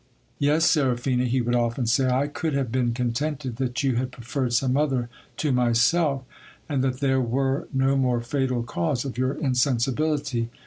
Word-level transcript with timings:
Yes, 0.39 0.65
Seraphina, 0.65 1.25
he 1.25 1.41
would 1.41 1.53
often 1.53 1.85
say, 1.85 2.09
I 2.09 2.25
could 2.25 2.55
have 2.55 2.71
been 2.71 2.91
contented 2.91 3.57
that 3.57 3.83
you 3.83 3.97
had 3.97 4.11
preferred 4.11 4.51
some 4.51 4.75
other 4.75 5.09
to 5.37 5.51
myself, 5.51 6.23
and 6.67 6.83
that 6.83 7.01
there 7.01 7.21
were 7.21 7.67
no 7.71 7.95
more 7.95 8.19
fatal 8.21 8.63
cause 8.63 9.05
of 9.05 9.19
your 9.19 9.33
insensibility. 9.33 10.49